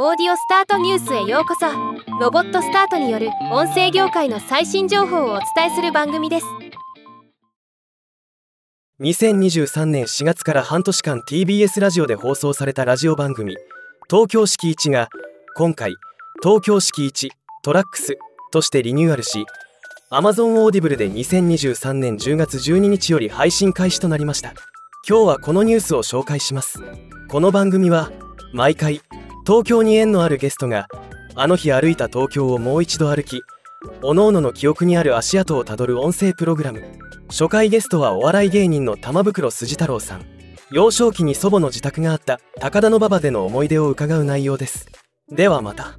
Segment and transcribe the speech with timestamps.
[0.00, 1.66] Audio Start News へようこそ。
[2.20, 6.46] ロボットスタートによる音声業界の最新情報をお伝えする番組です。
[9.00, 13.56] 2023年4月から半年間 TBS ラジオで放送されたラジオ番組
[14.08, 15.08] 「東京閾値が
[15.56, 15.96] 今回
[16.44, 18.16] 「東京閾値 tracks」
[18.52, 19.46] としてリニューアルし
[20.12, 24.54] Amazon Audible で2023年10月12日より配信開始となりました。
[25.08, 26.78] 今日はこのニュースを紹介します。
[27.28, 28.12] この番組は
[28.52, 29.00] 毎回
[29.48, 30.88] 東京に縁のあるゲストが
[31.34, 33.40] あの日歩いた東京をもう一度歩き
[34.02, 36.82] おのおのの記憶にある足跡をたどる音声プログラム。
[37.28, 40.26] 初回ゲストはお笑い芸人の玉袋筋太郎さん。
[40.70, 44.86] 幼少期に祖母の自宅があった高田馬場での思い出を伺う内容です。
[45.30, 45.98] ではまた。